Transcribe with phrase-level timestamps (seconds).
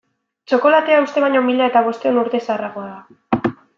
[0.53, 3.55] Txokolatea uste baino mila eta bostehun urte zaharragoa da.